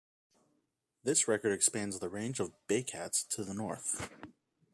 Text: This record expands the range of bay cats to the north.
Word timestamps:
This 1.03 1.27
record 1.27 1.51
expands 1.51 1.99
the 1.99 2.09
range 2.09 2.39
of 2.39 2.53
bay 2.65 2.81
cats 2.81 3.23
to 3.25 3.43
the 3.43 3.53
north. 3.53 4.09